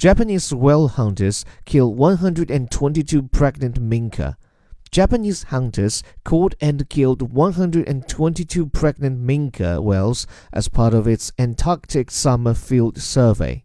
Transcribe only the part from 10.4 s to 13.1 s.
as part of its Antarctic summer field